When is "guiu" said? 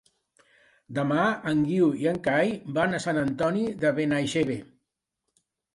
1.67-1.91